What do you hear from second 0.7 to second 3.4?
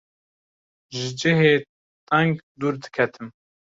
ji cihê teng dûr diketim.